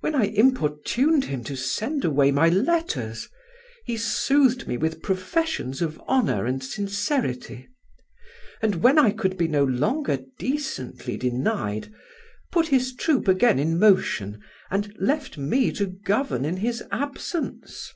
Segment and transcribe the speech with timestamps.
[0.00, 3.28] When I importuned him to send away my letters,
[3.84, 7.68] he soothed me with professions of honour and sincerity;
[8.62, 11.92] and when I could be no longer decently denied,
[12.50, 17.92] put his troop again in motion, and left me to govern in his absence.